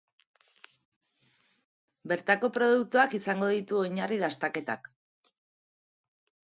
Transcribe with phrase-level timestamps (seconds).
[2.13, 4.95] Bertako produktuak izango ditu oinarri dastaketak.